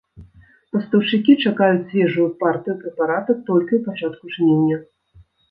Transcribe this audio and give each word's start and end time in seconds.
Пастаўшчыкі 0.77 1.35
чакаюць 1.49 1.83
свежую 1.91 2.25
партыю 2.41 2.75
прэпарата 2.81 3.37
толькі 3.51 3.73
ў 3.79 3.85
пачатку 3.91 4.23
жніўня. 4.39 4.77